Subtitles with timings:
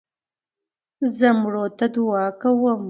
[1.15, 2.79] زه مړو ته دؤعا کوم.